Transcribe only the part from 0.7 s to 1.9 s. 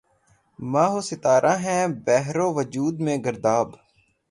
مہ و ستارہ ہیں